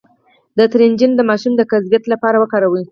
[0.57, 2.79] د ترنجبین د ماشوم د قبضیت لپاره وکاروئ